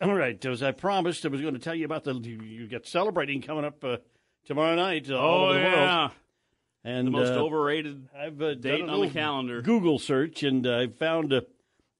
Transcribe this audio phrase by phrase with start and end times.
[0.00, 2.86] All right, as I promised, I was going to tell you about the you got
[2.86, 3.96] celebrating coming up uh,
[4.44, 6.10] tomorrow night uh, all Oh over the yeah, world.
[6.84, 9.62] And the most uh, overrated I've uh, date on the calendar.
[9.62, 11.40] Google search, and I found uh,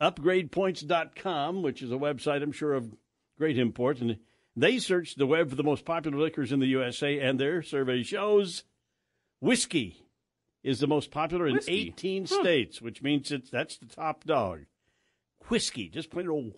[0.00, 2.94] upgradepoints.com, which is a website I'm sure of
[3.36, 4.18] great import, and
[4.54, 8.02] they searched the web for the most popular liquors in the USA, and their survey
[8.02, 8.64] shows
[9.40, 10.06] whiskey
[10.62, 11.88] is the most popular in Whiskey?
[11.88, 14.66] 18 states, which means it's that's the top dog.
[15.48, 16.52] Whiskey, just plain old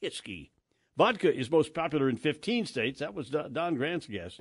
[0.00, 0.52] whiskey.
[0.98, 2.98] Vodka is most popular in 15 states.
[2.98, 4.40] That was Don Don Grant's guess.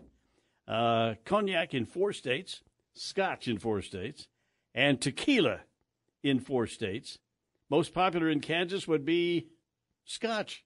[0.68, 2.64] Uh, cognac in four states,
[2.96, 4.28] scotch in four states,
[4.74, 5.62] and tequila
[6.24, 7.20] in four states.
[7.70, 9.48] Most popular in Kansas would be
[10.04, 10.66] scotch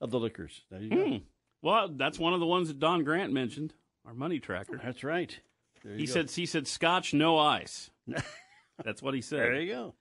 [0.00, 0.62] of the liquors.
[0.70, 1.04] There you go.
[1.08, 1.16] Hmm.
[1.62, 3.72] Well, that's one of the ones that Don Grant mentioned.
[4.04, 4.80] Our money tracker.
[4.82, 5.38] That's right.
[5.82, 6.12] There you He go.
[6.12, 7.90] said he said Scotch, no ice.
[8.84, 9.38] that's what he said.
[9.38, 9.94] There you go.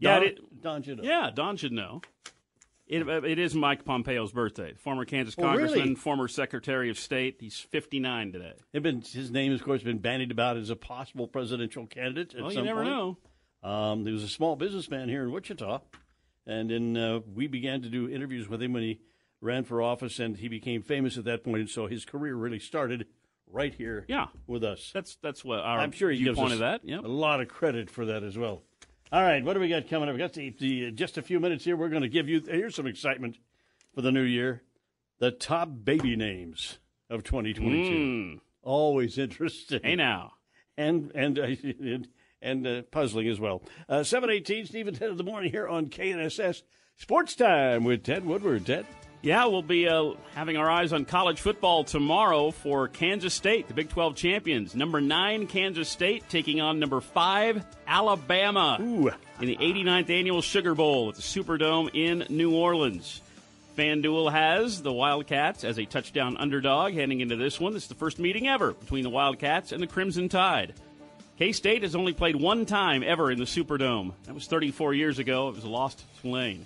[0.00, 1.04] Yeah, it- Don should know.
[1.04, 2.00] Yeah, Don should know.
[2.90, 4.74] It, it is Mike Pompeo's birthday.
[4.74, 5.94] Former Kansas Oh, congressman, really?
[5.94, 7.36] former Secretary of State.
[7.38, 8.52] He's 59 today.
[8.72, 12.34] Been, his name, of course, been bandied about as a possible presidential candidate.
[12.34, 12.94] At Well, you some never point.
[13.62, 13.68] know.
[13.70, 15.82] Um, he was a small businessman here in Wichita,
[16.46, 19.00] and then uh, we began to do interviews with him when he
[19.40, 21.58] ran for office, and he became famous at that point.
[21.60, 23.06] And so his career really started
[23.46, 24.90] right here Yeah, with us.
[24.92, 26.84] that's that's what our I'm sure he gives us that.
[26.84, 27.04] Yep.
[27.04, 28.62] a lot of credit for that as well.
[29.12, 30.14] All right, what do we got coming up?
[30.14, 31.76] We got the, the just a few minutes here.
[31.76, 33.38] We're going to give you here's some excitement
[33.94, 34.62] for the new year.
[35.18, 36.78] The top baby names
[37.10, 37.90] of 2022.
[37.90, 38.40] Mm.
[38.62, 40.34] Always interesting Hey now.
[40.76, 41.42] and and uh,
[41.80, 42.08] and,
[42.40, 43.62] and uh, puzzling as well.
[43.88, 46.62] Uh, Seven eighteen, Steve and Ted of the morning here on KNSS
[46.96, 48.64] Sports Time with Ted Woodward.
[48.66, 48.86] Ted,
[49.22, 53.74] Yeah, we'll be uh, having our eyes on college football tomorrow for Kansas State, the
[53.74, 54.74] Big 12 champions.
[54.74, 59.10] Number nine, Kansas State, taking on number five, Alabama, Ooh.
[59.38, 63.20] in the 89th annual Sugar Bowl at the Superdome in New Orleans.
[63.76, 67.74] FanDuel has the Wildcats as a touchdown underdog heading into this one.
[67.74, 70.72] This is the first meeting ever between the Wildcats and the Crimson Tide.
[71.38, 74.14] K State has only played one time ever in the Superdome.
[74.24, 75.50] That was 34 years ago.
[75.50, 76.64] It was a lost to Tulane.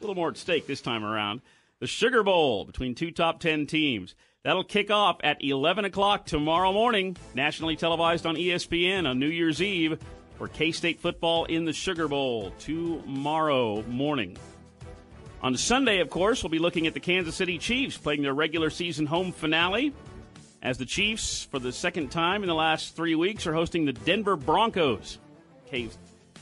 [0.00, 1.40] little more at stake this time around.
[1.80, 4.14] The Sugar Bowl between two top 10 teams.
[4.42, 9.60] That'll kick off at 11 o'clock tomorrow morning, nationally televised on ESPN on New Year's
[9.62, 9.98] Eve
[10.38, 14.36] for K State football in the Sugar Bowl tomorrow morning.
[15.42, 18.70] On Sunday, of course, we'll be looking at the Kansas City Chiefs playing their regular
[18.70, 19.92] season home finale
[20.62, 23.92] as the Chiefs, for the second time in the last three weeks, are hosting the
[23.92, 25.18] Denver Broncos.
[25.66, 25.90] K-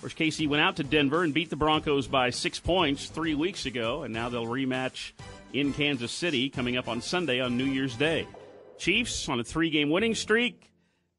[0.03, 3.67] course, KC went out to Denver and beat the Broncos by six points three weeks
[3.67, 5.13] ago, and now they'll rematch
[5.53, 8.27] in Kansas City coming up on Sunday on New Year's Day.
[8.79, 10.73] Chiefs on a three-game winning streak.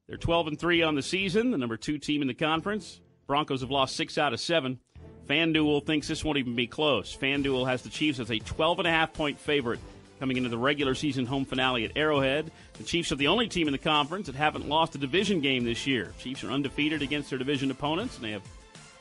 [0.08, 3.00] They're 12 and three on the season, the number two team in the conference.
[3.26, 4.80] Broncos have lost six out of seven.
[5.28, 7.16] FanDuel thinks this won't even be close.
[7.16, 9.80] FanDuel has the Chiefs as a 12 and a half point favorite
[10.20, 12.52] coming into the regular season home finale at Arrowhead.
[12.74, 15.64] The Chiefs are the only team in the conference that haven't lost a division game
[15.64, 16.12] this year.
[16.20, 18.44] Chiefs are undefeated against their division opponents, and they have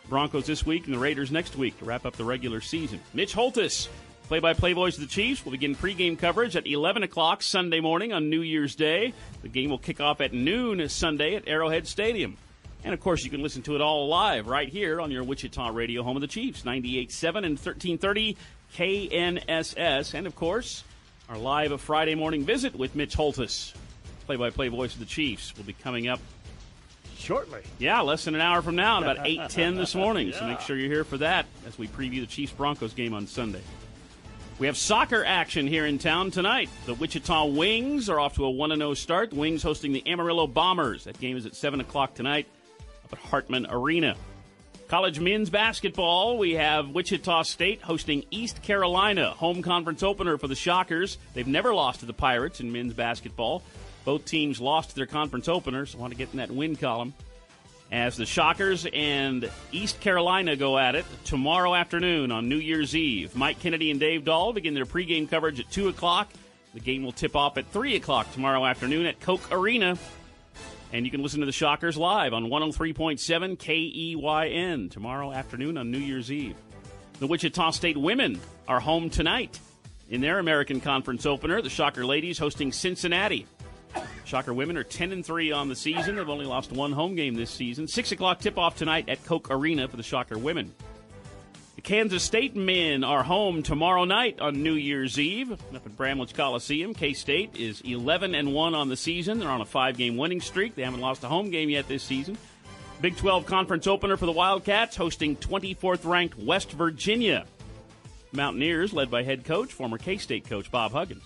[0.09, 3.01] Broncos this week and the Raiders next week to wrap up the regular season.
[3.15, 3.89] Mitch Holthus,
[4.29, 8.31] play-by-play voice of the Chiefs, will begin pregame coverage at 11 o'clock Sunday morning on
[8.31, 9.15] New Year's Day.
[9.43, 12.37] The game will kick off at noon Sunday at Arrowhead Stadium.
[12.85, 15.71] And of course, you can listen to it all live right here on your Wichita
[15.71, 18.37] radio home of the Chiefs, 98.7 and 1330
[18.75, 20.15] KNSS.
[20.15, 20.83] And of course,
[21.29, 23.73] our live Friday morning visit with Mitch Holthus,
[24.27, 26.21] play-by-play voice of the Chiefs, will be coming up
[27.23, 27.61] shortly.
[27.79, 30.33] yeah, less than an hour from now, about 8.10 this morning.
[30.33, 33.63] So make sure you're here for that as we preview the Chiefs-Broncos game on Sunday.
[34.59, 36.69] We have soccer action here in town tonight.
[36.87, 39.31] The Wichita Wings are off to a 1-0 start.
[39.31, 41.05] The Wings hosting the Amarillo Bombers.
[41.05, 42.47] That game is at 7 o'clock tonight
[43.05, 44.15] up at Hartman Arena.
[44.89, 50.55] College men's basketball, we have Wichita State hosting East Carolina, home conference opener for the
[50.55, 51.17] Shockers.
[51.33, 53.63] They've never lost to the Pirates in men's basketball.
[54.05, 55.95] Both teams lost their conference openers.
[55.95, 57.15] Want to get in that win column.
[57.91, 63.37] As the Shockers and East Carolina go at it tomorrow afternoon on New Year's Eve.
[63.37, 66.31] Mike Kennedy and Dave Dahl begin their pregame coverage at 2 o'clock.
[66.73, 69.99] The game will tip off at 3 o'clock tomorrow afternoon at Koch Arena.
[70.91, 75.99] And you can listen to the Shockers live on 103.7 KEYN tomorrow afternoon on New
[75.99, 76.57] Year's Eve.
[77.19, 79.61] The Wichita State women are home tonight
[80.09, 83.47] In their American Conference opener, the Shocker ladies hosting Cincinnati.
[84.33, 86.17] Shocker women are 10 and 3 on the season.
[86.17, 87.87] They've only lost one home game this season.
[87.87, 90.73] 6 o'clock tip off tonight at Koch Arena for the Shocker women.
[91.77, 96.33] The Kansas State men are home tomorrow night on New Year's Eve up at Bramlage
[96.33, 96.95] Coliseum.
[96.95, 99.39] K State is 11 and 1 on the season.
[99.39, 100.77] They're on a five game winning streak.
[100.77, 102.39] They haven't lost a home game yet this season.
[103.03, 107.45] Big 12 conference opener for the Wildcats, hosting 24th ranked West Virginia.
[108.33, 111.23] Mountaineers, led by head coach, former K State coach Bob Huggins.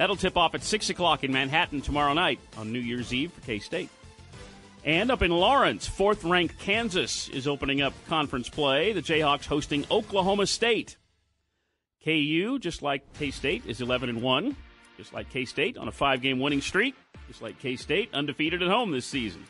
[0.00, 3.42] That'll tip off at 6 o'clock in Manhattan tomorrow night on New Year's Eve for
[3.42, 3.90] K State.
[4.82, 8.94] And up in Lawrence, fourth ranked Kansas is opening up conference play.
[8.94, 10.96] The Jayhawks hosting Oklahoma State.
[12.02, 14.56] KU, just like K State, is 11 and 1.
[14.96, 16.94] Just like K State on a five game winning streak.
[17.28, 19.44] Just like K State, undefeated at home this season.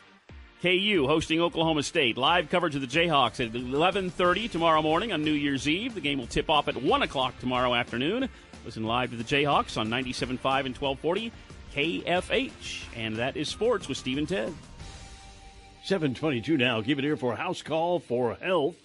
[0.61, 2.17] KU hosting Oklahoma State.
[2.17, 5.95] Live coverage of the Jayhawks at 11:30 tomorrow morning on New Year's Eve.
[5.95, 8.27] The game will tip off at 1 o'clock tomorrow afternoon.
[8.63, 11.31] Listen live to the Jayhawks on 97.5 and 1240
[11.73, 12.83] KFH.
[12.95, 14.53] And that is sports with Steve and Ted.
[15.83, 16.81] 722 now.
[16.81, 18.75] Keep it here for House Call for Health.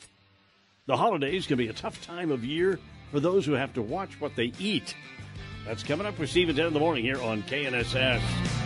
[0.86, 2.78] The holidays can be a tough time of year
[3.10, 4.94] for those who have to watch what they eat.
[5.66, 8.65] That's coming up with Steve and Ted in the morning here on KNSS.